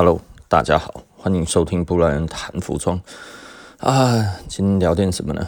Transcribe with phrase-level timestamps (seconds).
[0.00, 0.18] Hello，
[0.48, 2.98] 大家好，欢迎收听布莱恩谈服装
[3.80, 4.38] 啊。
[4.48, 5.46] 今天聊点什么呢？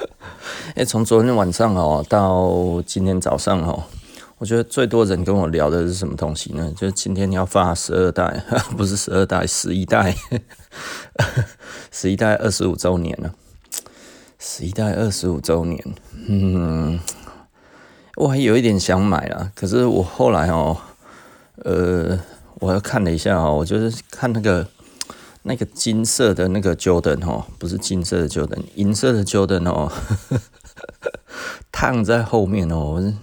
[0.76, 3.84] 哎，从昨天晚上哦到今天早上哦，
[4.36, 6.70] 我觉得最多人跟我聊的是什么东西呢？
[6.76, 8.44] 就是今天要发十二代，
[8.76, 10.14] 不是十二代，十一代，
[11.90, 13.32] 十一代二十五周年了。
[14.38, 15.82] 十一代二十五周年，
[16.28, 17.00] 嗯，
[18.16, 20.76] 我还有一点想买啦，可是我后来哦，
[21.64, 22.20] 呃。
[22.60, 24.66] 我又看了一下哦，我就是看那个
[25.42, 29.92] 那个金色的那个 Jordan 哦，不是金色的 Jordan，银色的 Jordan 哦，
[31.70, 33.14] 烫在后面哦，我是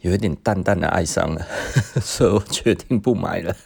[0.00, 1.46] 有一点淡淡的哀伤了，
[2.02, 3.54] 所以我决定不买了。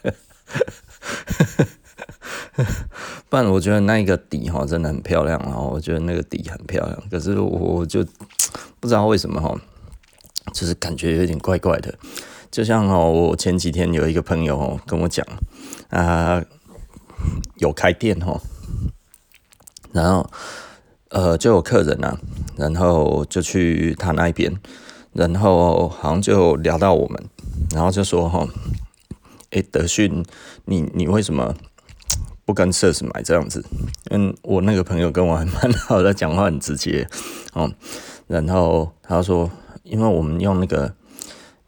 [3.28, 8.04] 不然我觉得那个底哈真的很漂亮哦，我觉得那个底很漂亮，可是我就
[8.78, 9.58] 不知道为什么哈，
[10.52, 11.94] 就是感觉有点怪怪的。
[12.50, 15.24] 就像哦，我前几天有一个朋友哦跟我讲，
[15.90, 16.42] 啊，
[17.58, 18.40] 有开店哦，
[19.92, 20.28] 然后
[21.10, 22.18] 呃就有客人呐，
[22.56, 24.52] 然后就去他那边，
[25.12, 27.24] 然后好像就聊到我们，
[27.72, 28.44] 然后就说哈，
[29.50, 30.24] 诶，德训，
[30.64, 31.54] 你你为什么
[32.44, 33.64] 不跟 Sir 买这样子？
[34.10, 37.08] 嗯，我那个朋友跟我还蛮好的，讲话很直接
[37.52, 37.72] 哦，
[38.26, 39.48] 然后他说，
[39.84, 40.92] 因为我们用那个。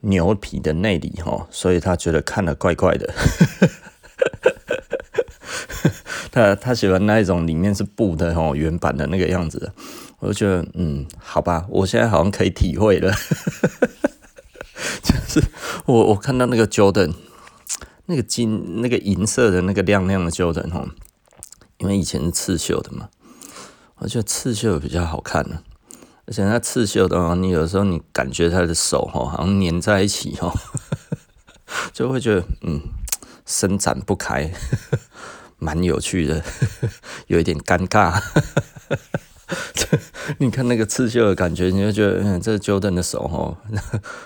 [0.02, 3.12] 牛皮的内里哈，所以他觉得看了怪怪的。
[6.30, 9.72] 他他喜欢那一种里面是布的哈，原版的那个样子。
[10.18, 13.12] 我就觉得嗯，好吧，我现在好像可以体会了。
[15.02, 15.42] 就是
[15.84, 17.14] 我我看到那个 Jordan，
[18.06, 20.86] 那个金那个银色的那个亮亮的 Jordan 哈，
[21.78, 23.08] 因为以前是刺绣的嘛，
[23.98, 25.62] 我觉得刺绣比较好看呢。
[26.26, 30.52] 而且它刺绣的话，你有时候你感觉他的手哈，好像粘在一起哈，
[31.92, 32.80] 就会觉得嗯，
[33.44, 34.50] 伸展不开，
[35.58, 36.42] 蛮有趣的，
[37.26, 38.22] 有一点尴尬。
[40.38, 43.58] 你看那个刺绣的感觉，你就觉得嗯，这 Jordan 的手哈，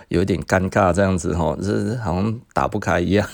[0.08, 3.28] 有一点尴尬，这样子哈，这好像打不开一样。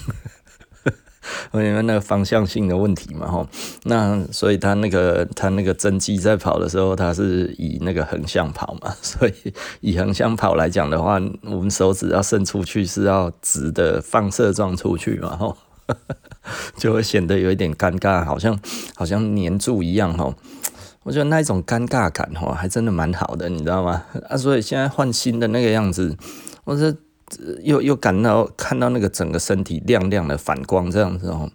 [1.52, 3.46] 因为那个方向性的问题嘛，吼，
[3.84, 9.32] 那所以他那个他那个真机在跑的时候，他是以那个横向跑嘛， 所以
[9.80, 15.56] 以横向跑来讲的话，我们手指要伸出去是要直的放射状出去嘛，吼，
[16.76, 18.58] 就会显得有一点尴尬，好像
[18.94, 20.34] 好像黏住一样，吼。
[21.04, 24.04] 我觉得那一种尴尬感，吼，还真的蛮好的，你知道吗？
[24.28, 26.16] 啊，所以现在换新的那个样子，
[26.64, 26.96] 我是。
[27.62, 31.50] 又又感到看到那个整个身体亮亮的反光这样子哦，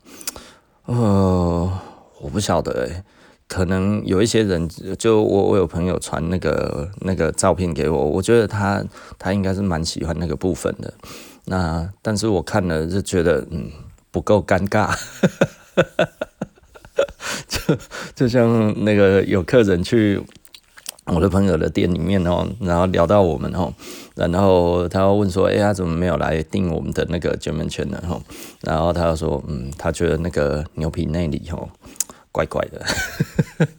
[0.85, 1.79] 呃，
[2.21, 3.03] 我不晓得诶，
[3.47, 8.83] 可能有一些人就我我有朋友传那个那个照片给我，我觉得他
[9.19, 10.93] 他应该是蛮喜欢那个部分的，
[11.45, 13.69] 那但是我看了就觉得嗯
[14.11, 14.97] 不够尴尬，
[17.47, 17.77] 就
[18.15, 20.21] 就像那个有客人去。
[21.07, 23.73] 我的朋友的店里面哦，然后聊到我们哦，
[24.13, 28.21] 然后他问说：“哎，他怎么没有来订我们的那个卷门圈呢？”吼，
[28.61, 31.69] 然后他就说：“嗯，他觉得那个牛皮内里吼
[32.31, 32.85] 怪怪的。”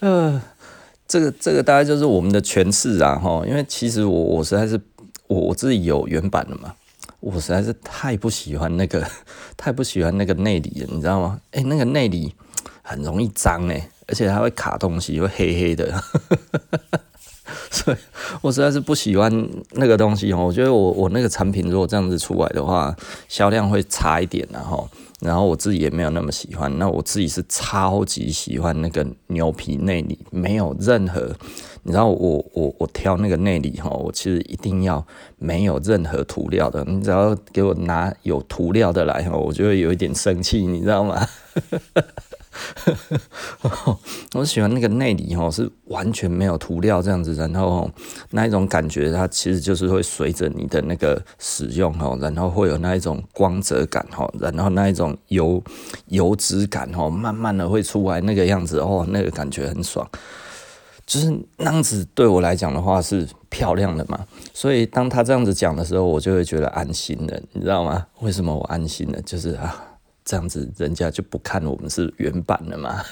[0.00, 0.42] 呃，
[1.06, 4.78] 这个这个大概就是我们的诠释啊，吼，因为其实我我实在是
[5.28, 6.74] 我我自己有原版的嘛，
[7.20, 9.08] 我实在是太不喜欢那个
[9.56, 11.40] 太不喜欢那个内里了，你知道吗？
[11.52, 12.34] 哎，那个内里
[12.82, 13.88] 很容易脏哎。
[14.08, 16.02] 而且它会卡东西，会黑黑的，
[17.70, 17.96] 所以
[18.40, 19.30] 我实在是不喜欢
[19.72, 20.46] 那个东西哦。
[20.46, 22.96] 我觉得我我那个产品如果这样子出来的话，
[23.28, 24.88] 销量会差一点，然后
[25.20, 26.72] 然后我自己也没有那么喜欢。
[26.78, 31.34] 那我自己是超级喜欢那个牛皮内里，没有任何，
[31.82, 36.82] 你知道我我我挑那个内里哈，我其实一定要没有任何涂料的。
[36.84, 41.28] 你只要给我拿有涂料的来哈，我就会有一点生气，你知道吗？
[44.34, 47.90] 我喜欢那个内里哦，是完全没有涂料这样子，然后
[48.30, 55.62] 那一种感觉，它其实就是会随着你的那个使用哦，然后会有那一种光泽感哈，然后那一种油
[56.06, 60.08] 油脂感哦，慢慢的会出来那个样子哦，那个感觉很爽，
[61.06, 68.06] 就是那样子对我来讲的话是漂亮的嘛，所以当他这样子讲的时候，我就会觉得安心了，你知道吗？
[68.20, 69.20] 为什么我安心了？
[69.22, 69.87] 就是啊。
[70.28, 73.02] 这样子，人家就不看我们是原版了嘛？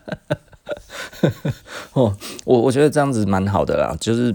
[1.92, 4.34] 哦，我我觉得这样子蛮好的啦，就是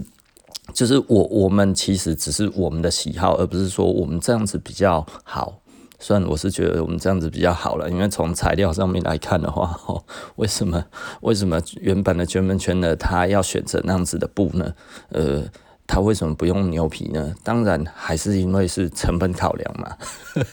[0.72, 5.60] 就是我我们其实只是我们的喜好，而不是说我们这样子比较好。
[5.98, 10.04] 虽然我是觉得我们这样子比较好了，因为从材料上面来看的话，哦，
[10.36, 10.84] 为什么
[11.22, 12.94] 为什么原版的 German 圈呢？
[12.94, 14.72] 他要选择那样子的布呢？
[15.08, 15.42] 呃。
[15.88, 17.34] 他为什么不用牛皮呢？
[17.42, 19.96] 当然还是因为是成本考量嘛。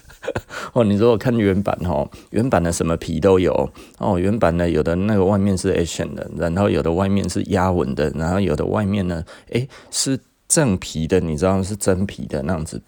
[0.71, 10.17] 哦，你如果看原版哦，原版的什么皮都有哦，原版的有的那个外面是 Action 的，然后有的外面是压纹的，然后有的外面呢，诶，是
[10.47, 12.81] 正皮的，你知道是真皮的那样子，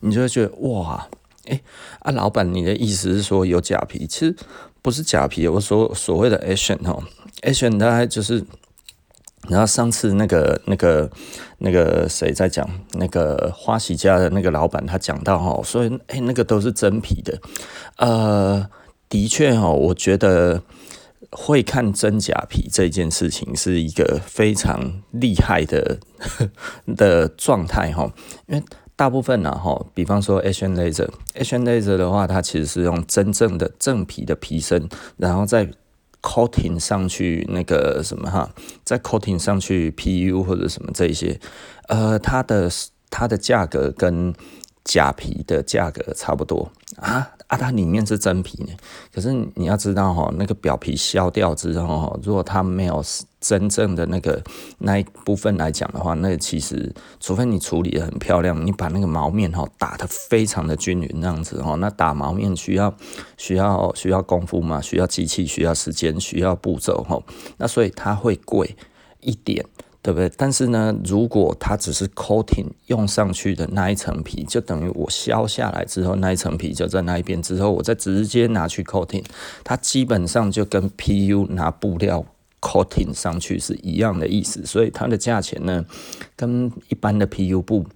[0.00, 1.08] 你就会觉得哇，
[1.46, 1.58] 诶，
[2.00, 4.06] 啊，老板，你的意思是说有假皮？
[4.06, 4.36] 其实
[4.82, 7.02] 不是假皮，我说所谓的 Action 哦
[7.40, 8.44] ，Action 大概就是。
[9.48, 11.10] 然后上次那个那个
[11.58, 17.38] 那个谁在讲那个花喜家的那个老板，他讲到哈，所以诶那个都是真皮的，
[17.98, 18.68] 呃，
[19.08, 20.62] 的确哈，我觉得
[21.30, 25.98] 会看真假皮这件事情是一个非常厉害的
[26.96, 28.10] 的状态哈，
[28.46, 28.64] 因为
[28.96, 35.68] 大部分呢哈，比方说 Asian Laser，Asian Laser 的话，它其实是用真正的正皮的皮身，然后再。
[36.24, 38.50] Coating 上去那个什么哈，
[38.82, 41.38] 在 coating 上去 PU 或者什么这一些，
[41.88, 42.70] 呃，它的
[43.10, 44.34] 它的价格跟
[44.82, 47.30] 假皮的价格差不多啊。
[47.56, 48.72] 它里面是真皮呢，
[49.12, 53.04] 可是你要知道哈，那个表皮削掉之后，如果它没有
[53.40, 54.42] 真正的那个
[54.78, 62.94] 那一部分来讲的话，那其实除非你处理得很漂亮，你把那个毛面哈打得非常的均匀，那样子哈，那打毛面需要
[63.36, 67.20] 需要需要功夫嘛，需要机器，需要时间，需要步骤哈，
[67.58, 68.76] 那所以它会贵
[69.20, 69.64] 一点。
[70.04, 70.30] 对不对？
[70.36, 79.24] 但是呢，如果它只是 coating 用上去的那一层皮，就等于我削下来之后那一层皮就在那一边，之后我再直接拿去 coating，
[79.64, 82.22] 它基本上就跟 PU 拿布料
[82.60, 85.82] coating 上去是一样的意思，所以它的价钱呢，
[86.36, 87.86] 跟一般的 PU 布，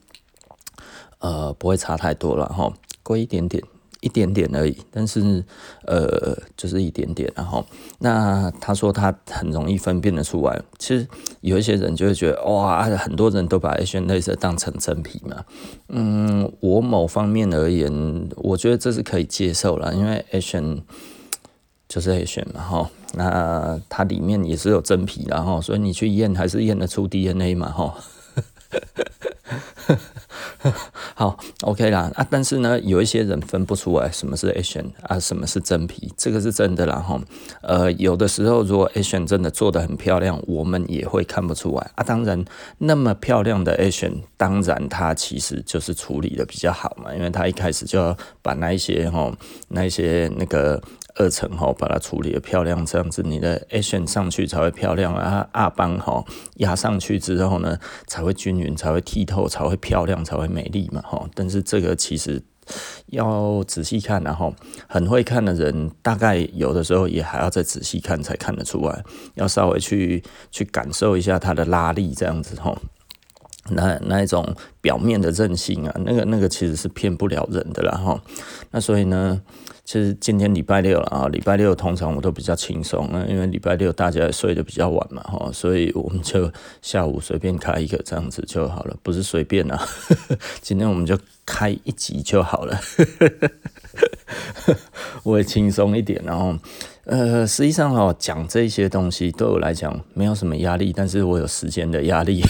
[1.18, 2.72] 呃，不会差太多了哈，
[3.02, 3.62] 贵一点点。
[4.00, 5.44] 一点点而已，但是
[5.84, 7.64] 呃，就是一点点，然后
[7.98, 10.62] 那他说他很容易分辨得出来。
[10.78, 11.06] 其实
[11.40, 15.44] 有一些人就会觉得哇，很多人都把 Asian Laser 当成真皮嘛。
[15.88, 20.82] 嗯，我某方面而言，我觉得这是可以接受了，因为 Asian
[21.88, 22.90] 就是 Asian 嘛，哈。
[23.14, 27.94] 那它里面也是有真皮，然后所以你去验还是验得出 DNA 嘛，哈。
[31.14, 37.20] 好，OK 啦啊，但是呢，有一些人分不出来什么是 Asian 啊，什么是真皮，这个是真的啦哈。
[37.62, 42.04] 呃，有的时候如果 Asian 真的做得很漂亮，我们也会看不出来啊。
[42.04, 42.44] 当然，
[42.78, 49.32] 那么漂亮的 Asian，当然它其实就是处理的比较好嘛，因为它一开始就要把那一些哈，
[49.68, 50.80] 那一些那个。
[51.18, 55.46] 二层哈，把它处理的漂亮，这样子你的 action 上去才会漂亮啊。
[55.52, 56.24] 二帮哈
[56.58, 57.76] 压上去之后呢，
[58.06, 61.28] 才会均匀，才会剔透，才会漂亮，才会美丽嘛哈。
[61.34, 62.40] 但是这个其实
[63.06, 64.54] 要仔细看，然后
[64.86, 69.04] 很会看的人，大概有的时候也还要再仔细看才看得出来，
[69.34, 70.22] 要稍微去
[70.52, 72.76] 去感受一下它的拉力这样子哈。
[73.70, 78.22] 那那一种表面的韧性啊，那个那个其实是骗不了人的啦哈。
[78.70, 79.42] 那所以呢。
[79.88, 86.52] 其实今天礼拜六了啊，礼拜六通常我都比较轻松那，因为礼拜六大家睡得比较晚嘛，哈，所以我们就
[86.82, 89.88] 下午随便开一个这样子就好了，不是随便啊，
[90.60, 92.78] 今天我们就开一集就好了，
[95.24, 96.54] 我也轻松一点，然后
[97.04, 102.44] 呃，实际上哈，讲这些东西对我来讲没有什么压力，但是我有时间的压力。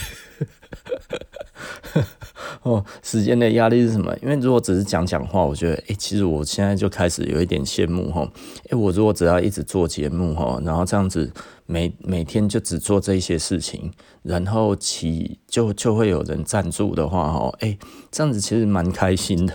[2.62, 4.16] 哦，时间的压力是什么？
[4.22, 8.30] 因为如果只是讲讲话，我觉得，诶、其实我现在就开始有一点羡慕哈。
[8.70, 11.30] 诶、我如果只要一直做节目哈，然后这样子
[11.66, 13.90] 每每天就只做这些事情，
[14.22, 17.78] 然后其就就会有人赞助的话哈，诶、
[18.10, 19.54] 这样子其实蛮开心的。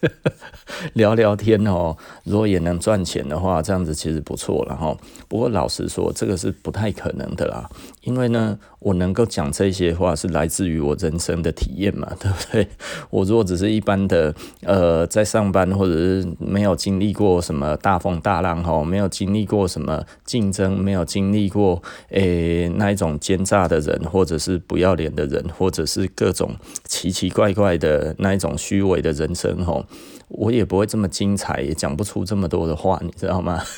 [0.94, 4.96] 聊聊天哦，如果也能赚钱的话，这样子其实不错了哈。
[5.26, 7.68] 不过老实说，这个是不太可能的啦，
[8.02, 12.68] 因为呢，我能够讲这些话是来自于我人生的体验嘛， 对不对？
[13.10, 29.84] 我如果只是一般的呃，在上班或者是没有经历过什么大风大浪哈，没有经历过什么竞争，没有经历过诶、那一种奸诈的人，或者是不要脸的人，或者是各种奇奇怪怪的那一种虚伪的人生哈。
[30.28, 33.62] 我也不会这么精彩，也讲不出这么多的话，你知道吗？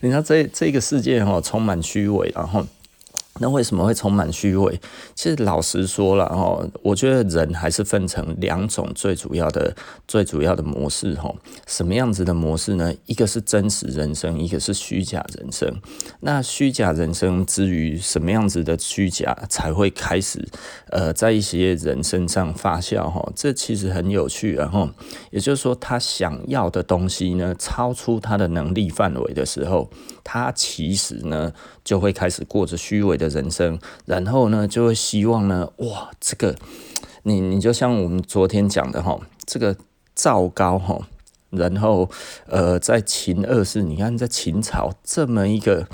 [0.00, 2.64] 你知道这这个世界哈，充满虚伪，然后。
[3.42, 4.80] 那为什么会充满虚伪？
[5.16, 9.74] 其实老实说了哈，我觉得人还是分成两种最主要的、
[10.06, 11.34] 最主要的模式哈。
[11.66, 12.94] 什么样子的模式呢？
[13.06, 15.68] 一个是真实人生，一个是虚假人生。
[16.20, 20.48] 那虚假人生之于什么样子的虚假才会开始
[20.90, 23.32] 呃，在一些人身上发酵哈？
[23.34, 24.88] 这其实很有趣，然后
[25.32, 29.90] 也就是说，他想要的东西呢，超出他的能力范围的时候，
[30.22, 33.31] 他其实呢就会开始过着虚伪的。
[33.32, 36.54] 人生，然后呢，就会希望呢，哇，这个
[37.24, 39.76] 你你就像我们昨天讲的哈，这个
[40.14, 41.08] 赵高哈，
[41.50, 42.08] 然后
[42.46, 45.88] 呃，在秦二世，你看在秦朝这么一个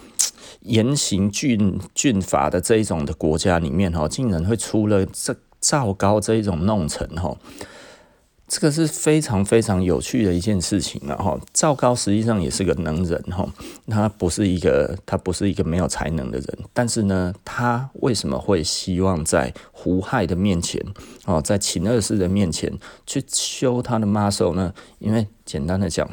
[0.61, 7.37] 严刑峻峻法的这一种的国家里面哈，竟然会出了这赵高这一种弄臣哈。
[8.49, 11.39] 这个是非常非常有趣的一件事情了哈。
[11.53, 13.47] 赵高实际上也是个能人哈，
[13.87, 20.83] 他不是一个他不是一个没有才能的人，但是呢，他为什么会希望在胡亥的面前
[21.27, 22.73] 哦，在秦二世的面前
[23.07, 24.73] 去修他的马首呢？
[24.99, 26.09] 因为简单的讲，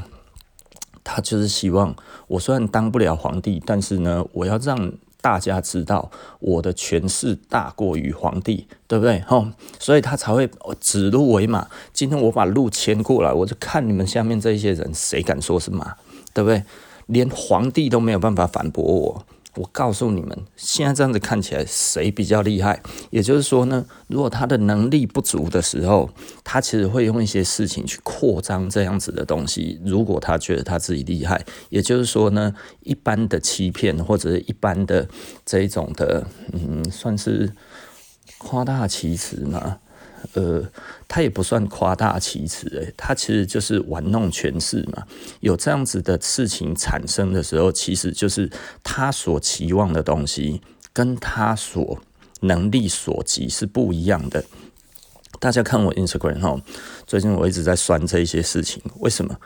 [1.05, 1.95] 他就是希望
[2.27, 4.91] 我虽然当不了皇帝，但是呢，我要让。
[5.25, 9.19] 大家知道我的权势大过于皇帝，对不对？
[9.21, 9.47] 吼，
[9.79, 10.47] 所以他才会
[10.79, 11.67] 指鹿为马。
[11.91, 15.95] 今天我把鹿牵过来，我就看你们下面这些人谁敢说是马，
[16.31, 16.63] 对不对？
[17.07, 19.25] 连皇帝都没有办法反驳我。
[19.55, 22.81] 我告诉你们，现在这样子看起来谁比较厉害？
[23.09, 26.09] 也就是说呢，如果他的能力不足的时候，
[26.43, 29.79] 他其实会用一些事情去扩张这样子的东西。
[29.85, 35.07] 如果他觉得他自己厉害，也就是说呢，一般的欺骗或者是一般的
[35.45, 37.53] 这一种的，嗯，算是
[38.37, 39.79] 夸大其词嘛。
[40.33, 40.63] 呃，
[41.07, 45.03] 他也不算夸大其词，诶，他其实就是玩弄权势嘛。
[45.39, 48.49] 有这样子的事情产生的时候，其实就是
[48.83, 51.99] 他所期望的东西跟他所
[52.41, 54.43] 能力所及是不一样的。
[55.39, 56.61] 大家看我 Instagram 哈，
[57.05, 59.37] 最近我一直在酸这一些事情，为什么？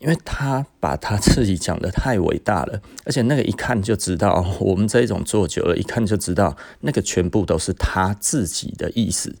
[0.00, 9.34] 因为他把他自己讲得太伟大了，而且那个一看就知道，我们这一种做久了，一看就知道，那个全部都是他自己的意思。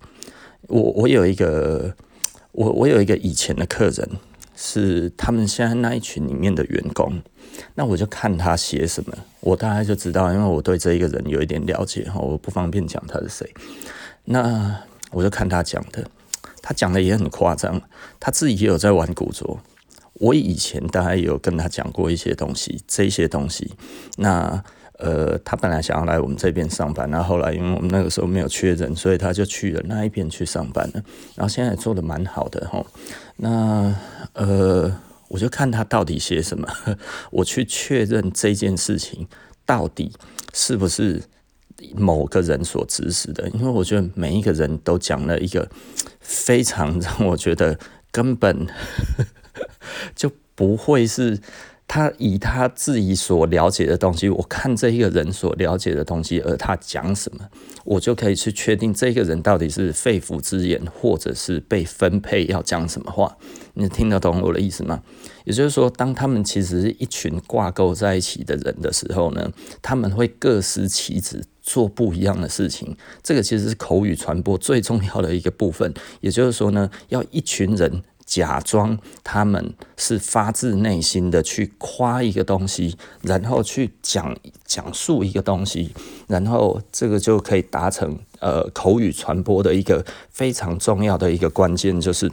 [0.68, 1.94] 我我有一个
[2.52, 4.08] 我我有一个以前的客人，
[4.56, 7.20] 是他们现在那一群里面的员工，
[7.74, 13.54] 那我就看他写什么，我大概就知道，因为我对这一个人有一点了解哈，我不方便讲他是谁。
[14.24, 14.74] 那
[15.10, 16.04] 我就看他讲的，
[16.62, 17.80] 他讲的也很夸张，
[18.18, 19.58] 他自己也有在玩古着。
[20.14, 23.72] 我以前大概有跟他讲过一些东西，这些东西，
[24.16, 24.64] 那。
[25.04, 31.02] 呃，他本来想要来我们这边上班，然后后来因为我们那个时候没有缺人，所以他就去了那一边去上班了。
[31.34, 32.82] 然后现在做的蛮好的哈。
[33.36, 33.94] 那
[34.32, 34.90] 呃，
[35.28, 36.66] 我就看他到底写什么，
[37.30, 39.28] 我去确认这件事情
[39.66, 40.10] 到底
[40.54, 41.22] 是不是
[41.94, 45.68] 某个人所指使的，因为我觉得每一个人都讲了一个
[46.20, 47.78] 非常让我觉得
[48.10, 48.66] 根本
[50.16, 51.38] 就不会是。
[51.94, 57.48] 他以他自己所了解的东西，我看这一个人所了解的东西，而他讲什么，
[57.84, 63.36] 我就可以去确定这个人到底是肺腑之言，或者是被分配要讲什么话。
[63.74, 65.00] 你听得懂我的意思吗？
[65.44, 69.48] 也就是说，当他们其实是一群挂钩在一起的人的时候呢，
[69.80, 72.96] 他们会各司其职，做不一样的事情。
[73.22, 75.94] 这个其实是口语传播最重要的一个部分。
[76.20, 78.02] 也就是说呢，要一群人。
[78.26, 85.94] 假装他们是发自内心的去夸一个东西，然后去讲讲述一个东西，
[86.26, 92.32] 然后这个就可以达成呃口语传播的一个非常重要的一个关键，就是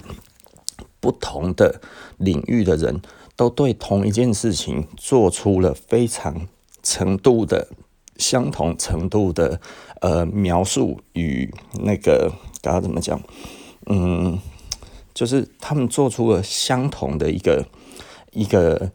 [1.00, 1.82] 不同的
[2.18, 3.02] 领域的人
[3.36, 6.48] 都对同一件事情做出了非常
[6.82, 7.68] 程度的
[8.18, 9.60] 相同程度的
[10.00, 12.32] 呃描述与那个
[12.62, 13.22] 刚刚怎么讲？
[13.88, 14.40] 嗯。
[15.22, 17.64] 就是他们做出了相同的一个
[18.32, 18.92] 一个，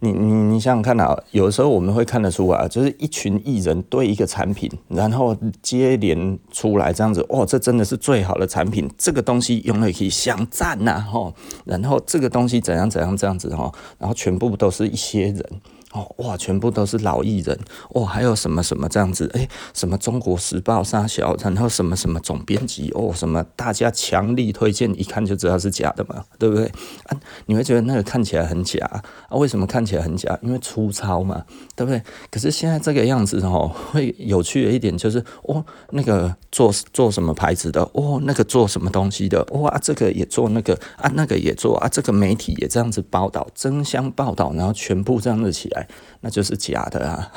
[0.00, 11.32] 你你你想想看啊，有时候我们会看得出来，就是一群艺人对一个产品，然后接连出来这样子，哦，这真的是最好的产品，这个东西用了可以想赞呐，吼，
[11.64, 15.42] 然后这个东西怎样怎样这样子吼，然后全部都是一些人。
[15.92, 17.58] 哦哇，全部都是老艺人
[17.90, 19.28] 哦，还有什么什么这样子？
[19.32, 26.66] 诶，什么中国时报沙小，然后什么什么总编辑哦，什么大家强力推荐，一看就知道是假的嘛，对不对？
[27.04, 29.02] 啊，你会觉得那个看起来很假啊？
[29.30, 30.38] 为什么看起来很假？
[30.42, 31.42] 因为粗糙嘛，
[31.74, 32.02] 对不对？
[32.30, 45.77] 可是现在这个样子哦，会有趣的一点就是哦，那个做做什么牌子的哦，那个做什么东西的哇，这个也做那个啊，那个也做啊，这个媒体也这样子报道，争相报道，然后全部这样子起来。
[46.20, 47.32] 那就是假的啊！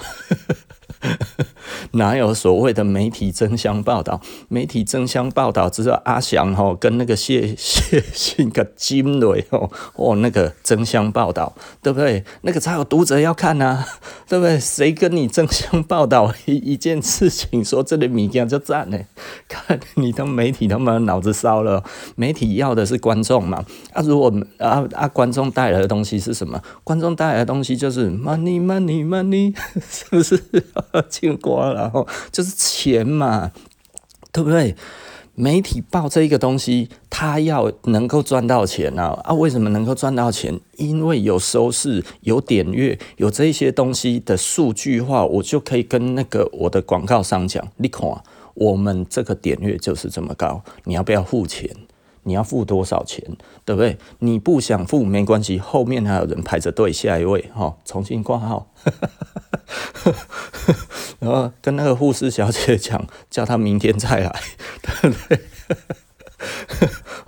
[1.94, 4.22] 哪有所谓的媒体争相报道？
[4.50, 12.24] 媒体争相报道，只有阿翔吼跟那个谢 谢信个金磊吼哦，那个争相报道，对不对？
[12.42, 13.88] 那个才有读者要看呐、啊，
[14.28, 14.60] 对不对？
[14.60, 18.98] 谁跟你争相报道一 一件事情，说这里米家就赞呢？
[19.48, 21.84] 看你的媒体他妈脑子烧了，
[22.16, 23.66] 媒体要的是观众嘛？
[23.94, 26.62] 啊，如果啊啊观众带来的东西是什么？
[26.84, 29.56] 观众带来的东西就是 money money money，
[29.90, 30.42] 是不是？
[31.10, 31.92] 进瓜，了
[32.32, 33.52] 就是钱嘛，
[34.32, 34.76] 对不对？
[35.34, 39.18] 媒体报这一个东西，他要能够赚到钱啊！
[39.24, 40.60] 啊，为什么能够赚到钱？
[40.76, 48.08] 因为有收视、有点阅、有这些东西的数据化，我就可以跟那个我的广告商讲，你看，
[48.56, 51.70] 我们这个点阅就是这么高，你要不要付钱？
[52.24, 53.24] 你要付多少钱？
[53.66, 53.98] 对不对？
[54.20, 58.72] 你不想付没关系，后面还有人排着队，下一位哈，重新挂号。
[61.20, 64.42] 然后跟那个护士小姐讲，叫她明天再来，
[65.02, 65.42] 对不对？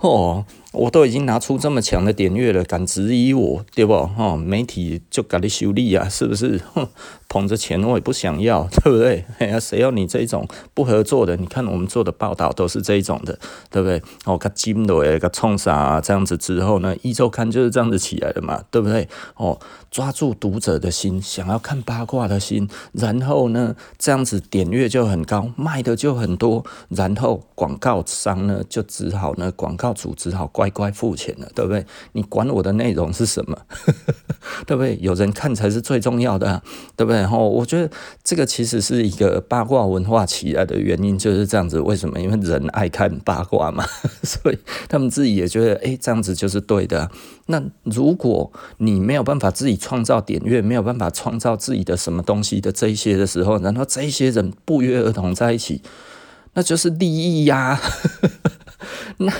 [0.00, 0.44] 哦。
[0.74, 3.94] 我都已经拿出这么强的点阅了，敢质疑我，对不？
[4.06, 6.60] 哈，媒体就给你修理啊，是不是？
[6.74, 6.88] 哼，
[7.28, 9.24] 捧着钱我也不想要， 对不对？
[9.38, 11.36] 哎呀，谁要你这种不合作的？
[11.36, 13.38] 你看我们做的报道都是这一种的，
[13.70, 14.02] 对不对？
[14.24, 16.00] 哦，他金的哎，他冲啥？
[16.00, 19.08] 这样子之后呢，一周刊就是这样子起来的嘛，对不对？
[19.36, 19.58] 哦，
[19.94, 30.48] 抓住读者的心，想要看八卦的心，然后呢，这样子点阅就很高，卖的就很多，然后广告商呢就只好呢，广告主只好。
[30.48, 31.86] 乖乖付钱了，对不对？
[32.10, 33.56] 你管我的内容是什么，
[34.66, 34.98] 对不对？
[35.00, 36.60] 有人看才是最重要的，
[36.96, 37.20] 对不对？
[37.20, 37.88] 然后，我觉得
[38.24, 41.78] 这个其实是一个八卦文化起来的原因，就是这样子。
[41.78, 42.20] 为什么？
[42.20, 43.84] 因为人爱看八卦嘛，
[44.24, 44.58] 所以
[44.88, 47.08] 他们自己也觉得，哎，这样子就是对的。
[47.46, 55.82] 那如果你没有办法自己创造点阅，没有办法创造自己的什么东西的这一些的时候，然后这些人不约而同在一起，
[56.54, 57.78] 那就是利益呀。
[59.18, 59.32] 那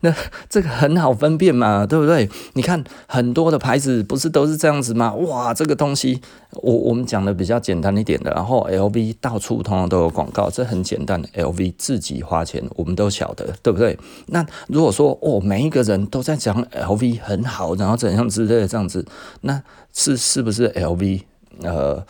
[0.00, 0.14] 那
[0.48, 2.28] 这个很好分辨嘛，对不对？
[2.54, 5.14] 你看很多的牌子不是都是这样子吗？
[5.14, 6.20] 哇，这个东西
[6.52, 13.98] 我我们讲的比较简单一点的，然后 LV 到处通常都有广告，这很简单的，LV 自己花钱，我们都晓得，对不对？
[14.26, 19.06] 那如果说哦，每一个人都在讲 LV 很好，然后怎样之类的这样子，
[19.42, 21.22] 那是是不是 LV
[21.62, 22.04] 呃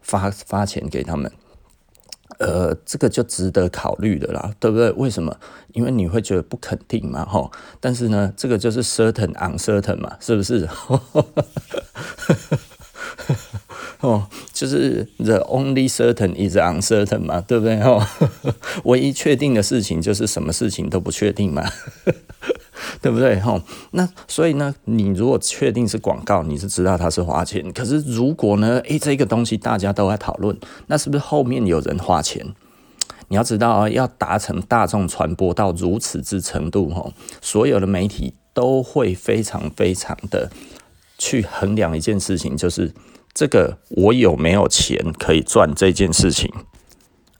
[0.00, 1.30] 发发钱给他们？
[2.38, 4.90] 呃，这个就值得考虑的啦，对不对？
[4.92, 5.36] 为什么？
[5.72, 7.50] 因为你会觉得不肯定嘛，吼。
[7.80, 10.68] 但是呢，这个就是 certain uncertain 嘛，是不是？
[14.00, 17.80] 哦，就是 the only certain is uncertain 嘛，对不对？
[17.80, 18.02] 吼，
[18.84, 21.64] 唯一确定的事情就是什么事情都不确定嘛。
[23.00, 23.40] 对不对？
[23.40, 23.60] 吼，
[23.92, 27.72] 那所以呢，你如果确定是广告，你是知道它是花钱。
[27.72, 32.54] 可是如果呢，诶，这个东西大家都在讨论，那是不是后面有人花钱？
[33.28, 40.50] 你要知道啊，要达成大众传播到如此之程度，吼，所有的媒体都会非常非常的
[41.18, 42.94] 去衡量一件事情，就是
[43.34, 46.52] 这个我有没有钱可以赚这件事情。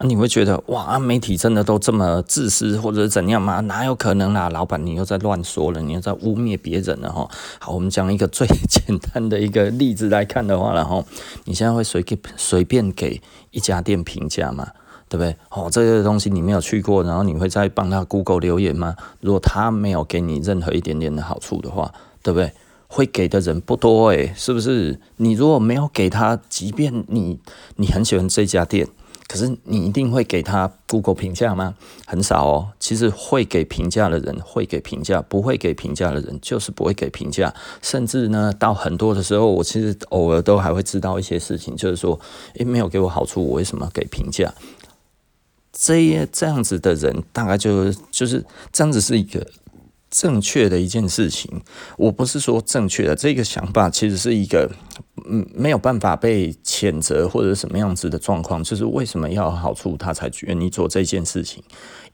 [0.01, 3.61] 你会觉得哇，媒体真的都这么自私，或者怎样吗？
[3.61, 7.27] 哪有可能啦，老板，你又在乱说了，你又在污蔑别人了哈。
[7.59, 11.05] 好，我们讲一个最简单的一个例子来看的话，然后
[11.47, 13.21] 你现在会随给随便给
[13.53, 14.69] 一家店评价吗？
[15.09, 15.35] 对不对？
[15.51, 18.95] 哦，这个东西你没有去过，然后你会再帮他 Google 留言吗？
[19.21, 22.53] 如果他没有给你任何一点点的好处的话，对不对？
[22.89, 25.01] 会给的人不多诶，是不是？
[25.17, 27.39] 你如果没有给他，即便你
[27.77, 28.87] 你很喜欢这家店。
[29.29, 31.75] 可是你一定会给他 Google 评价吗？
[32.07, 32.69] 很少哦。
[32.79, 37.53] 其实会给评价的人会给评价，不会给评价的人就是不会给评价。
[37.83, 42.19] 甚至呢，到很多的时候，我其实偶尔都还会知道一些事情，就是说，
[42.55, 44.55] 诶，没有给我好处，我为什么给评价？
[45.73, 49.45] 这这样子的人，大概就就是这样子是一个
[50.09, 51.63] 正确的一件事情。
[51.99, 54.71] 我不是说正确的这个想法，其实是一个。
[55.29, 61.63] 嗯，没有办法被谴责或者什么样子的状况，就是为什么要好处，他才愿意做这件事情。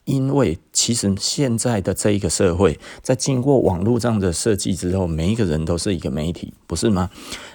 [0.05, 7.09] 因为其实现在的这一个社会，在经过网络这样的设计之后，每一个人都是一个媒体，不是吗？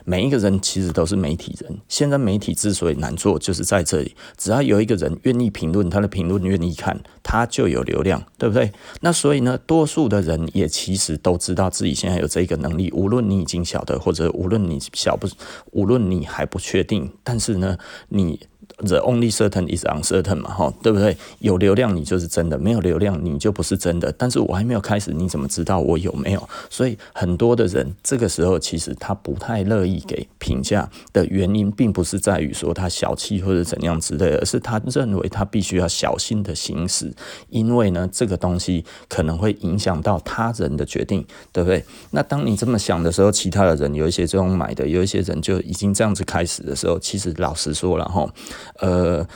[0.08, 1.78] 每一个人其实都是媒体人。
[1.86, 8.72] 现在媒体之所以难做，就是在这里，只要有一个人愿意评论，他的评论愿意看，他就有流量，对不对？
[9.02, 15.28] 那所以呢，多数的人也其实都知道自己现在有这个能力，无论你已经晓得，或者无论你晓不，
[15.72, 17.76] 无论你还不确定，但是呢，
[18.08, 18.40] 你。
[18.80, 21.16] The only certain is uncertain 嘛，哈，对不对？
[21.40, 24.12] 有流量你就是真的，没有流量你就不是真的。
[24.16, 26.48] 但是我还没有开始，你怎么知道我有没有？
[26.70, 37.12] 所以很多的人这个时候其实他不太乐意给评价的原因，并不是在于说他小气或者怎样之类，而是他认为他必须要小心的行事，
[37.50, 41.84] 因为呢，这个东西可能会影响到他人的决定，对不对？
[42.12, 48.24] 那当你这么想的时候，其他的人有一些这种买的，有一些人就已经这样子开始的时候，其实老实说了哈。
[48.76, 49.26] 呃，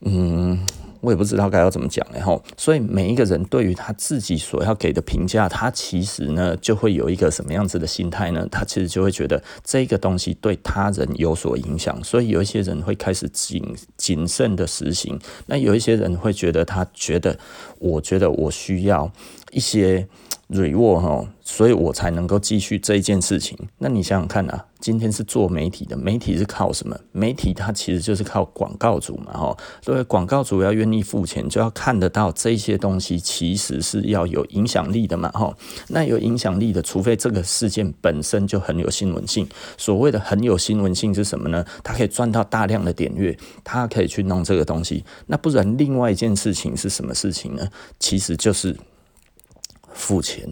[0.00, 0.58] 嗯，
[1.00, 8.46] 我也不知道该要怎么讲，然后，所以每一个人对于他自己所要给的评价，他其实呢就会有一个什么样子的心态呢？
[8.50, 13.62] 他其实就会觉得这个东西对他人有所影响，所以有一些人会开始谨
[13.96, 17.38] 谨慎的实行，那有一些人会觉得他觉得，
[17.78, 19.10] 我觉得我需要
[19.52, 20.06] 一些。
[20.48, 23.58] Reward 哈，所以我才能够继续这一件事情。
[23.78, 26.96] 那你想想看啊，今天是做媒体的，媒体是靠什么？
[27.10, 29.56] 媒体它其实就是靠广告主嘛，哈。
[29.82, 35.52] 所以广告主要愿意付钱，就要看得到这些东西，其实是要有影响力的嘛，哈。
[35.88, 39.48] 那有影响力的，除非这个事件本身就很有新闻性。
[39.76, 41.64] 所谓的很有新闻性是什么呢？
[41.82, 45.04] 它可以赚到大量的点阅，它可以去弄这个东西。
[45.26, 47.68] 那不然，另外一件事情是什么事情呢？
[47.98, 48.76] 其实就是。
[49.96, 50.46] 付钱，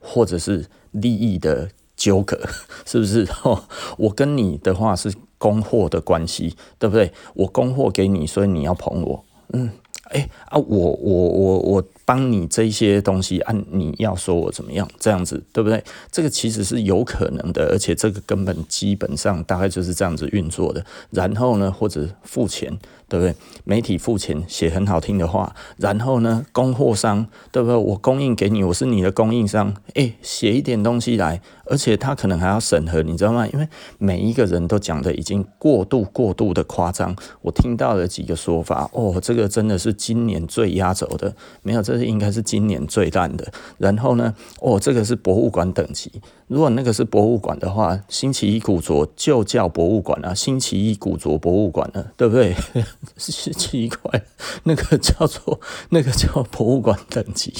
[0.00, 2.40] 或者是利益的纠葛，
[2.86, 3.28] 是不是？
[3.44, 3.62] 哦，
[3.98, 7.12] 我跟你的话是供货的关系，对不对？
[7.34, 9.24] 我供货给你，所以你要捧我。
[9.52, 9.70] 嗯，
[10.04, 15.84] 哎、啊，我我我我帮你这些东西，按你要说我怎么样，这样子，对不对？
[16.10, 20.84] 这个其实是有可能的，而且这个根本基本上大概就是这样子运作的。
[21.10, 22.78] 然后呢，或者付钱。
[23.08, 23.34] 对不对？
[23.64, 27.76] 媒体付钱写很好听的话，然后呢，供货商对不对？
[27.76, 33.46] 我供应给你，我是你的供应商，诶，写一点东西来，而且他可能还要审核，你知道吗？
[33.48, 33.66] 因为
[33.98, 37.16] 每一个人都讲的已经过度过度的夸张。
[37.42, 43.50] 我听到了几个说法，哦，这个真的是今年最压轴的，没有，这是应该是今年最烂的。
[43.78, 46.20] 然后呢，哦，这个是博物馆等级。
[46.48, 52.54] 如果那个是博物馆的话，星期一古着就叫博物馆啊，星期一古着博物馆了，对不对？
[53.16, 54.24] 是奇怪，
[54.64, 57.52] 那个叫做那个叫博物馆等级，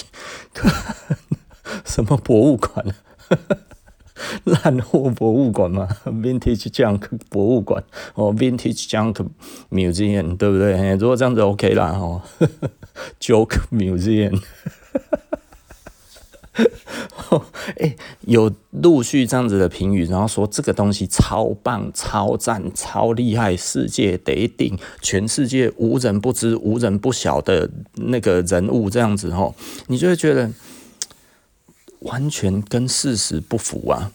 [1.85, 2.85] 什么博物馆？
[4.43, 9.25] 烂货博物馆嘛，Vintage Junk 博物馆哦，Vintage Junk
[9.71, 10.97] Museum，对不对？
[10.97, 12.23] 如果这样子 OK 啦，哦
[13.21, 14.43] ，Joke Museum。
[17.77, 29.55] 哎、欸，有陆续这样子的评语，然后说这个东西超棒、超赞、超厉害，世界得顶，全世界无人不知、无人不晓的那个人物，这样子吼，
[29.87, 30.51] 你就会觉得
[32.01, 34.13] 完全跟事实不符啊。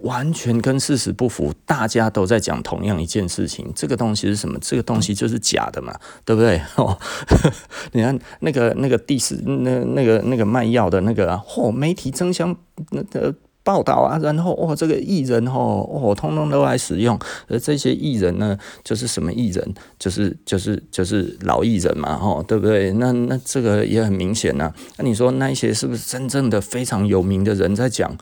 [0.00, 4.58] 完全跟事实不符，大家都在讲同样一件事情，这个东西是什么？
[4.60, 6.60] 这个东西就是假的嘛，对不对？
[6.76, 6.98] 哦，
[7.92, 12.56] 你看那个那个第四那那个那个卖药的那个啊，嚯、哦，媒体争相
[12.90, 13.34] 那个。
[13.66, 17.18] 报道啊，然后哦，这个艺人哦，哦，通通都来使用。
[17.48, 19.74] 而这些艺人呢，就是什么艺人？
[19.98, 22.92] 就是就是就是老艺人嘛，吼，对不对？
[22.92, 28.16] 那那这个也很明显呐、那你说那一些是不是真正的非常有名的人在讲？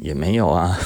[0.00, 0.76] 也没有啊，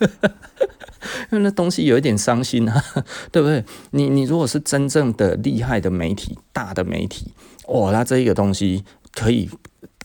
[1.30, 2.84] 因为那东西有一点伤心啊，
[3.30, 3.64] 对不对？
[3.90, 7.32] 你你如果是真正的厉害的媒体，大的媒体，
[7.66, 9.50] 哦，那这一个东西可以。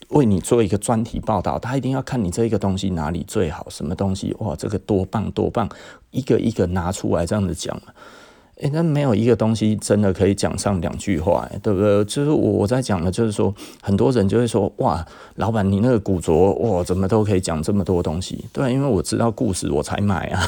[0.09, 5.69] 为你做一个专题报道，他一定要看你这一个东西哪里最好，什么东西哇，这个多棒多棒，
[6.09, 7.79] 一个一个拿出来这样子讲。
[8.59, 12.03] 诶，那没有一个东西真的可以讲上两句话，对不对？
[12.03, 18.43] 就是我我在讲的，就是说很多人就会说，哇，老板你那个古着哇，怎么都可以讲这么多东西？
[18.51, 20.45] 对，因为我知道故事，我才买啊。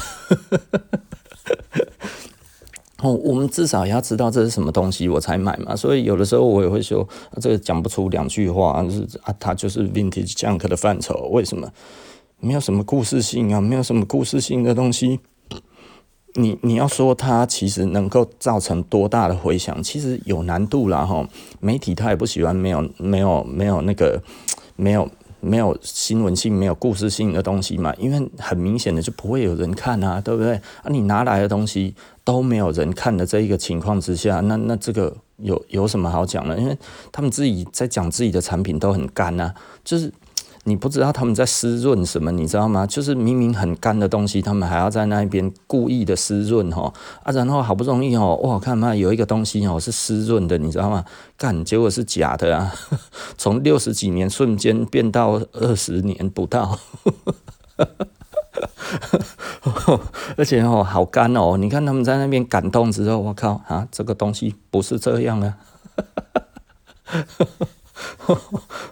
[3.02, 5.74] 哦，我们至少要知道这是什么东西，我才买嘛。
[5.74, 7.08] 所以有的时候我也会说，
[7.40, 11.30] 这个讲不出两句话，就是啊，它就是 vintage junk 的范畴。
[11.32, 11.66] 为什么？
[12.40, 15.18] 没有什么故事性啊，没有什么故事性的东西。
[16.34, 21.26] 你你要说它其实能够造成多大的回响，其实有难度啦哈。
[21.60, 24.22] 媒体他也不喜欢没有没有没有那个
[24.76, 25.08] 没有。
[25.44, 27.92] 没有新闻性、没有故事性的东西嘛？
[27.98, 30.54] 因为很明显的就不会有人看啊，对不对？
[30.54, 31.92] 啊，你拿来的东西
[32.22, 36.56] 都没有人看的这一个情况之下，那那这个有有什么好讲的？
[36.56, 36.78] 因为
[37.10, 40.12] 他们自己在讲自己的产品都很干啊，就是。
[40.64, 42.86] 你不知道他们在湿润什么，你知道吗？
[42.86, 46.92] 就是明明很干的东西，他们还要在那边故意的湿润哈
[47.24, 51.04] 啊，然后好不容易哦，哇，看嘛，有一个东西哦是湿润的，你知道吗？
[51.36, 52.72] 干，结果是假的啊！
[53.36, 56.78] 从六十几年瞬间变到二十年不到，
[60.36, 65.58] 而且哦好干哦，你看他们在那边感动之后，我靠啊，这个东西不是这样啊！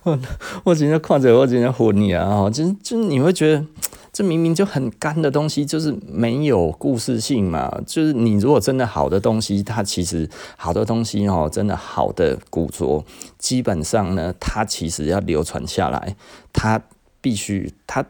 [0.05, 0.19] 我
[0.65, 2.49] 我今天看着我今天昏你啊！
[2.51, 3.65] 就是就是你会觉得
[4.13, 7.71] 这明明就很干的东西，就是没有故事性嘛。
[7.87, 13.05] 就是你如果真的好的东西，它其实好的东西哦，真的好的古着，
[13.39, 16.17] 基本上呢，它其实要流传下来，
[16.53, 16.81] 它
[17.21, 18.05] 必须它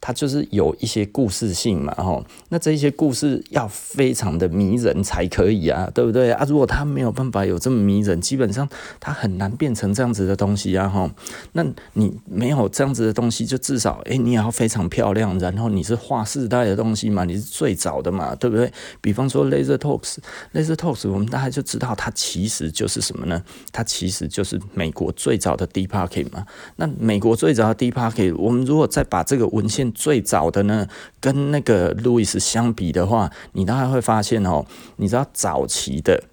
[0.00, 6.44] 它就是有一些故事性嘛，吼，那这些故事要非常的迷人才可以啊，对不对啊？
[6.48, 8.68] 如果它没有办法有这么迷人，基本上
[9.00, 11.10] 它很难变成这样子的东西啊，吼。
[11.52, 18.72] 那你没有这样子的东西，就至少，诶、你也要非常漂亮，然后你是划时代的东西嘛，你是最早的嘛，对不对？
[19.00, 23.42] 比方说 Laser Talks，Laser Talks，我们大家就知道它其实就是什么呢？
[23.72, 26.46] 它其实就是美国最早的 Deep Pocket 嘛。
[26.76, 30.86] 那美国最早的 Deep Pocket，我们如果再把这个文献最早的呢，
[31.20, 34.64] 跟那个路易斯相比的话，你大概会发现哦，
[34.96, 36.24] 你知道早期的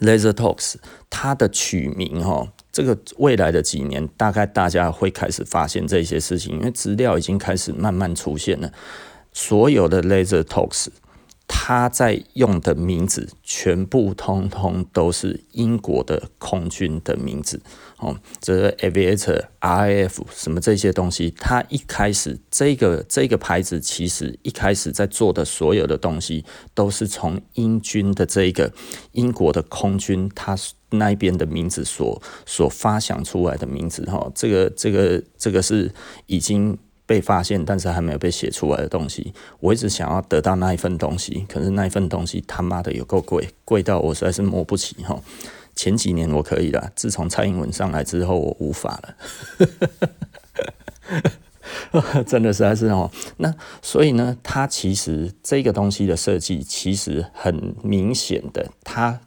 [0.00, 0.74] Laser Talks
[1.10, 8.72] 它的取名哦，这个未来的几年大概大家会开始发现这些事情，因为资料已经开始慢慢出现了，
[9.32, 10.88] 所有的 Laser Talks。
[11.54, 17.60] 他在用的名字全部通通都是英国的空军的名字
[18.02, 28.72] 哦，这个 Aviator RF 什么这些东西，它一开始这个这个牌子其实一开始在做的所有的东西都是从英军的这一个
[29.12, 30.56] 英国的空军他
[30.90, 35.90] 那边的名字所所发想出来的名字哈，这个这个这个是
[36.26, 36.76] 已经。
[37.04, 45.20] 被发现，但是还没有被写出来的东西，我一直想要得到那一份东西，可是那一份东西他妈的有够贵，贵到我实在是摸不起哈。
[45.82, 49.02] 前几年我可以了，自从蔡英文上来之后，我无法
[51.92, 53.10] 了， 真的实在是哦。
[53.38, 59.18] 那所以呢，它其实这个东西的设计其实很明显的，它。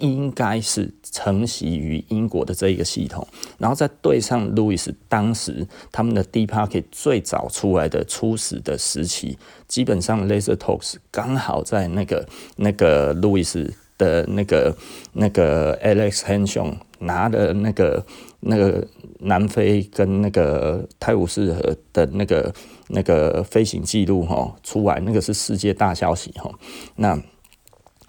[0.00, 3.24] 应该是承袭于英国的这一个系统，
[3.58, 14.76] 然后再对上路易斯当时他们的 Deep Pocket 最早出来的初始的时期，基本上 Laser Talks 刚好在那个那个路易斯的那个
[15.12, 18.04] 那个 Alex Henson 拿的那个
[18.40, 18.86] 那个
[19.20, 22.54] 南非跟那个泰晤士河的那个
[22.88, 26.50] 那个飞行记录哈出来，那个是世界大消息哈，
[26.96, 27.20] 那。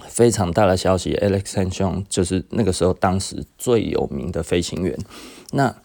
[0.08, 4.96] 非常大的消息，Alex Henson 就是那个时候当时最有名的飞行员。
[5.52, 5.76] 那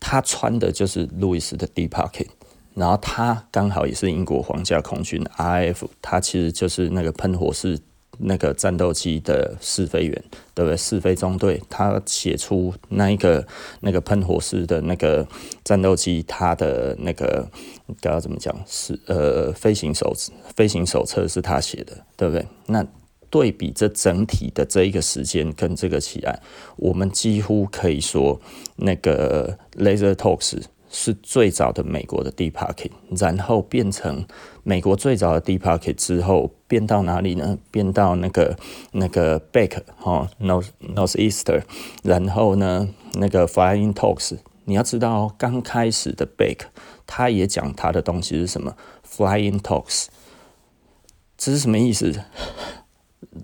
[0.00, 2.28] 他穿的就是路易斯的 Deep Pocket，
[2.74, 7.78] 然后他刚好也是英国皇家空军 R F，他其实就是那个喷火式
[8.22, 10.76] 那个战斗机的试飞员，对不对？
[10.76, 13.46] 试飞中队，他写出那一个
[13.80, 15.26] 那个喷火式的那个
[15.64, 17.48] 战斗机，他的那个
[18.00, 18.54] 该要怎么讲？
[18.66, 20.14] 是呃，飞行手
[20.54, 22.46] 飞行手册是他写的，对不对？
[22.66, 22.86] 那
[23.30, 26.40] 对比这整体的这一个时间跟这个起来，
[26.76, 28.40] 我们几乎可以说，
[28.76, 30.60] 那个 Laser Talks
[30.92, 34.26] 是最早的美国的 Deep Pocket，然后变成
[34.64, 37.56] 美国最早的 Deep Pocket 之后，变到哪里呢？
[37.70, 38.58] 变到那个
[38.90, 41.62] 那个 Beck 哈 North north easter，
[42.02, 46.62] 然后呢那个 Flying Talks，你要知道刚开始的 back，
[47.06, 48.76] 他也讲他的东西是什么
[49.08, 50.06] Flying Talks，
[51.38, 52.12] 这是什么意思？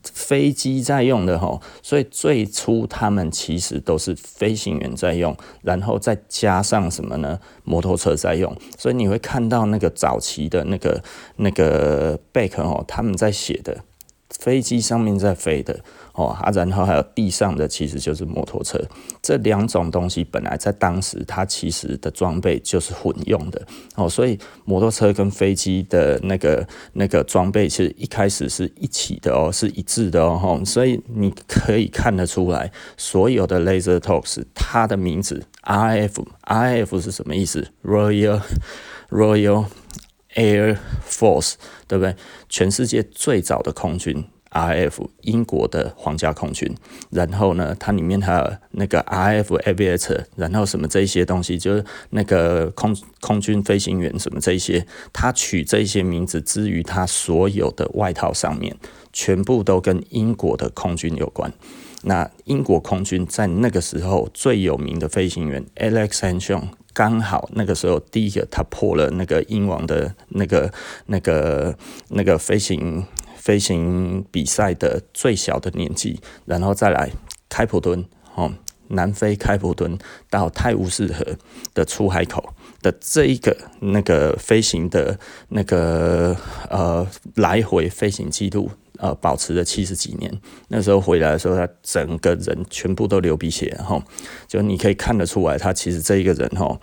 [0.02, 7.38] 飞机在用的吼，所以最初他们其实都是飞行员在用，然后再加上什么呢？
[7.64, 11.02] 摩托车在用，所以你会看到那个早期的那个
[11.36, 13.84] 那个贝壳哦，他们在写的
[14.30, 15.80] 飞机上面在飞的。
[16.16, 18.80] 哦，啊，然后还有地上的，其实就是摩托车。
[19.22, 23.66] 这两种东西本来在当时，它其实的装备就是混用的。
[23.96, 30.62] 哦，所以摩托车跟飞机的那个那个装备，其实一开始是一起的哦，是一致的哦。
[30.64, 38.40] 所以你可以看得出来，所有的 Laser Talks 它的名字 RAF，RAF 是什么意思？Royal
[39.10, 39.66] Royal
[40.34, 42.16] Air Force，对不对？
[42.48, 44.24] 全世界最早的空军。
[44.56, 45.10] R.F.
[45.20, 46.74] 英国的皇家空军，
[47.10, 58.74] 然后呢，它里面还有那个 RF Aviator，然后什么这些东西，就是那个空空军飞行员什么这些，他取这些名字之于他所有的外套上面，
[59.12, 61.52] 全部都跟英国的空军有关。
[62.04, 70.72] 那英国空军在那个时候最有名的飞行员 Alex Henson，刚好那个时候第一个他破了那个英王的那个
[71.06, 71.76] 那个
[72.08, 73.04] 那个飞行。
[73.46, 77.08] 飞行比赛的最小的年纪，然后再来
[77.48, 78.04] 开普敦，
[78.34, 78.52] 哦，
[78.88, 79.96] 南非开普敦
[80.28, 81.24] 到泰晤士河
[81.72, 85.16] 的出海口的这一个那个飞行的
[85.50, 86.36] 那个
[86.68, 87.06] 呃
[87.36, 90.40] 来回飞行记录，呃，保持了七十几年。
[90.66, 94.04] 那时候回来的时候，他整个人全部都流鼻血，哈，
[94.48, 96.76] 就你可以看得出来，他其实这一个人，哈。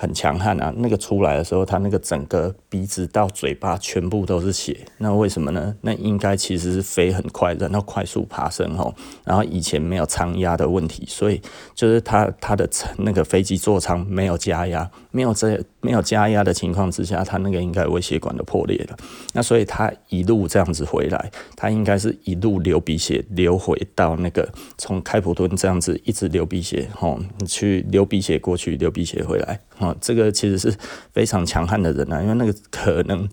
[0.00, 5.76] 很强悍啊，那个出来的时候，他那个整个鼻子到嘴巴全部都是血，那为什么呢？
[5.82, 11.38] 那应该其实是飞很快，然后快速爬升吼，然后以前没有舱压的问题，所以
[11.74, 18.96] 就是他他的那个飞机座舱没有加压，没有这没有加压的情况之下，他那个应该微血管都破裂了，
[19.34, 29.60] 那所以他一路这样子回来，他应该是一路流鼻血流回到那个从开普敦这样子一直流鼻血吼，去流鼻血过去，流鼻血回来。
[30.00, 30.76] 这个其实是
[31.12, 33.28] 非常强悍的人啊，因为那个可能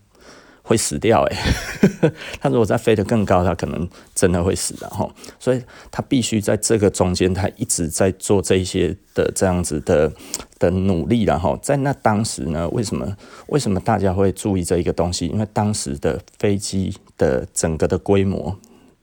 [0.61, 1.37] 会死掉诶，
[2.41, 5.09] 他如果再飞得更高，他可能真的会死的哈。
[5.39, 10.11] 所以他必须在这个中间，他一直在做这些的这样子的
[10.59, 13.15] 的努力然后，在那当时呢，为什么
[13.47, 15.27] 为什么大家会注意这一个东西？
[15.27, 18.57] 因为当时的飞机的整个的规模。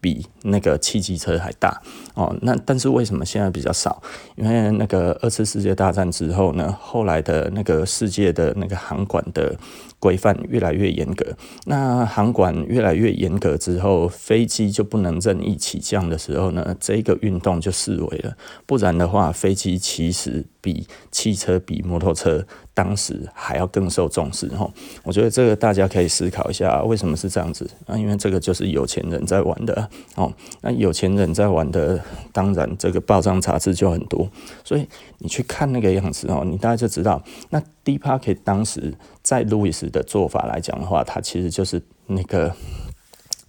[0.04, 1.80] 比那个汽机车还大
[2.12, 4.02] 哦，那但是为什么现在比较少？
[4.36, 9.56] 因为那个二次世界大战之后呢，后来的那个世界的那个航管的
[9.98, 11.24] 规范越来越严格。
[11.64, 18.36] 那航管越来越严格之后，飞机就不能任意起降的时候呢，这个运动就式微了。
[18.66, 22.44] 不然的话，飞机其实比汽车、比摩托车。
[22.77, 24.68] 当时还要更受重视哈，
[25.05, 27.96] 我觉得这个大家可以思考一下，为什么是这样子啊？
[27.96, 30.33] 因为这个就是有钱人在玩的哦。
[30.61, 34.29] 那有钱人在玩的，当然这个报章杂志就很多。
[34.64, 42.53] 所以你去看那个样子哦，你大概就知道，那 Deep Pocket 当时在路易斯的做法来讲的话，它其实就是那个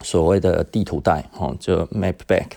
[0.03, 2.49] 所谓的地图带哦，就 Map Back。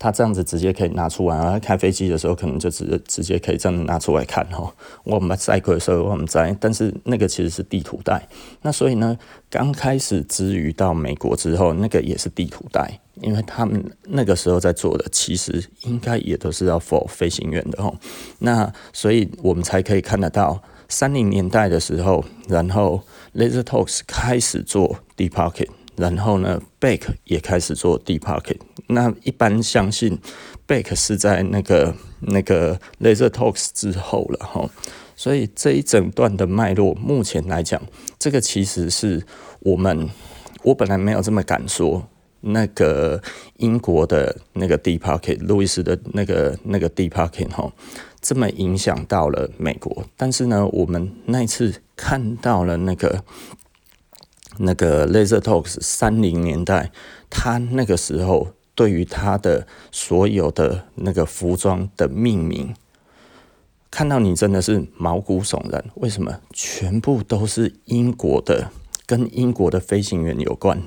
[0.00, 4.74] 他这样子直接可以拿出来，然后开飞机的时候可能就直直接可以这样拿出来看哈。
[5.04, 8.26] 我们在开的时候我们在，但是那个其实是地图带。
[8.62, 9.18] 那所以呢，
[9.50, 17.92] 刚开始之于到美国之后，那个也是地图带，因为他们那个时候在做的，其实应该也都是要 for 飞行员的哈。
[18.38, 23.02] 那所以我们才可以看得到三零年代的时候，然后
[23.34, 25.68] LaserTalks 开始做 Deep Pocket。
[25.96, 28.56] 然后呢，Back 也开始做 Deep Pocket。
[28.90, 30.18] 那一般相信
[30.66, 34.68] Beck 是在那个那个 Laser Talks 之后了哈。
[35.16, 37.80] 所以这一整段的脉络，目前来讲，
[38.18, 39.24] 这个其实是
[39.60, 40.08] 我们
[40.62, 42.08] 我本来没有这么敢说，
[42.40, 43.22] 那个
[43.58, 47.72] 英国的那个 Deep Pocket，路易斯的那个那个 Deep Pocket 哈，
[48.20, 50.04] 这么影响到了美国。
[50.16, 53.24] 但是呢，我们那一次看到了那个。
[54.62, 56.90] 那个 LaserTalks 三零年代，
[57.30, 58.48] 他那个时候
[58.80, 62.74] 对于他的所有的那个服装的命名，
[63.90, 65.84] 看到你真的是毛骨悚然。
[65.96, 66.40] 为什么？
[66.54, 68.70] 全部都是英国的。
[69.10, 70.80] 跟英国的飞行员有关，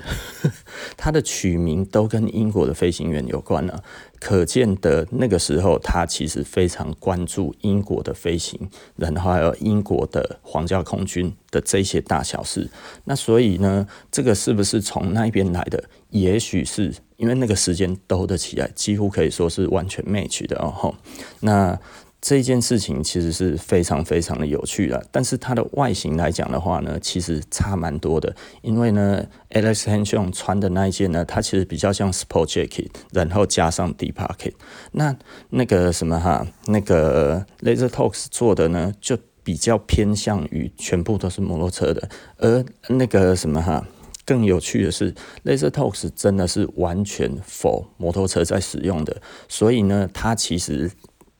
[0.96, 3.84] 他的取名都跟英国的飞行员有关了，啊，
[4.18, 8.58] 可见的那个时候他其实非常关注英国的飞行，
[8.96, 12.70] 然后还有英国的皇家空军的这些大小事。
[13.04, 15.84] 那所以呢，这个是不是从那边来的？
[16.12, 20.96] 也许是因为那个时间兜得起来，几乎可以说是完全 match 的哦。
[21.42, 21.78] 那。
[22.26, 28.34] 这件事情其实是非常非常的有趣的，但是它的外形来讲的话呢，其实差蛮多的。
[28.62, 34.54] 因为呢，Alex Henchung 穿的那一件呢，它其实比较像 Sport Jacket，然后加上 Deep Pocket。
[34.94, 35.14] 那
[35.50, 42.08] 那个什么哈，那个 Laser Talks 做的呢，就比较偏向于全部都是摩托车的。
[42.38, 43.86] 而那个什么哈，
[44.26, 50.90] 更有趣的是，Laser Talks 真的是完全否摩托车在使用的，所以呢，它其实。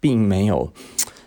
[0.04, 0.70] 并没有，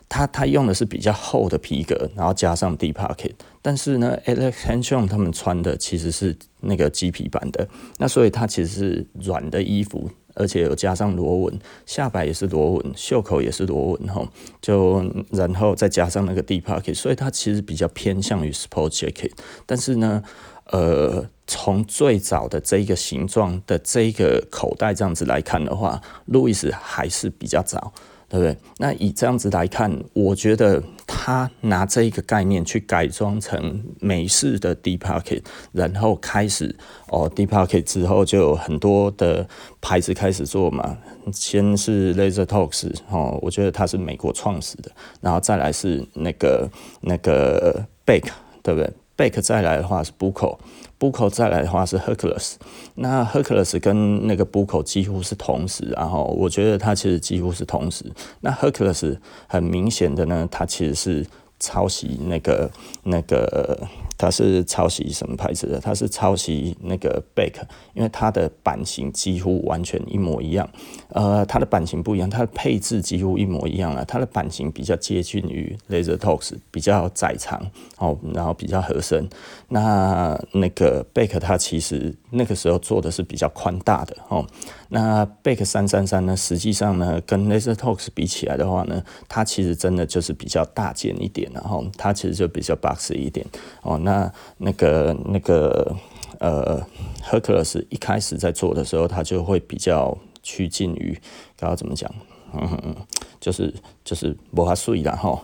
[0.06, 3.32] 他他用的是比较厚的皮革，然后加上 Deep Pocket。
[3.62, 14.28] 但是呢，Alex Henchung 他们穿的其实是那个麂皮版的，那所以它其实是软的衣服，而且有加上螺纹，下摆也是螺纹，袖口也是螺纹哈，
[14.60, 19.32] 就然后再加上那个 Deep Pocket，所以它其实比较偏向于 Sport Jacket。
[19.64, 20.22] 但是呢，
[20.66, 27.92] 呃，从最早的这个形状的这个口袋这样子来看的话，路易斯还是比较早。
[28.28, 28.56] 对不对？
[28.78, 36.74] 那以这样子来看，我觉得他拿这一个概念去改装成美式的 Deep Pocket，然后开始
[37.08, 39.48] 哦 Deep Pocket 之后就有很多的
[39.80, 40.98] 牌子开始做嘛。
[41.32, 48.30] 先是 Laser Talks 哦，我觉得它是美国创始的，然后再来是那个那个 bake，
[48.62, 50.58] 对不对？bake 再来的话是 Buckle。
[50.98, 52.54] Buckle 再来的话是 Hercules，
[52.94, 58.04] 那 Hercules 跟那个 Buckle 几乎是同时，然后我觉得它其实几乎是同时。
[58.40, 61.26] 那 Hercules 很明显的呢，它其实是
[61.58, 62.70] 抄袭那个
[63.04, 63.86] 那个
[64.18, 65.80] 它是抄袭什么牌子的？
[65.80, 67.54] 它是抄袭那个 Beck，
[67.94, 70.68] 因为它的版型几乎完全一模一样。
[71.10, 74.04] 呃，它的版型不一样，它的配置几乎一模一样了。
[74.04, 79.28] 它的版型比较接近于 Laser Talks，比较窄长哦，然后比较合身。
[79.68, 84.46] 那那个 Beck 它其实那个时候做的是比较宽大的哦。
[84.88, 93.46] 那 Beck 三三三呢，实际上呢，跟 Laser Talks 比起来的话呢，它其实真的就是比较大件一点，然后它其实就比较 boxy 一点
[93.82, 93.98] 哦。
[93.98, 95.94] 那那个那个
[96.38, 96.80] 呃
[97.22, 101.18] ，Hercules 一开始在做的时候，它就会比较趋近于，
[101.56, 102.10] 刚刚怎么讲？
[102.54, 102.94] 嗯嗯，
[103.40, 103.72] 就是
[104.04, 105.42] 就是无法碎的哈，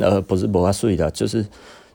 [0.00, 1.44] 呃，不是无法碎的，就是。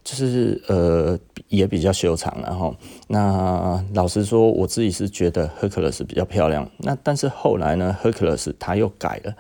[0.03, 1.15] 就是 呃
[1.49, 2.75] 也比较修长，然后
[3.07, 6.67] 那老实说，我自己是觉得 Hercules 比较漂亮。
[6.79, 9.35] 那但是后来呢，Hercules 他又改了，